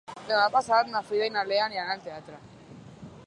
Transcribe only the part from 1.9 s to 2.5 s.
al teatre.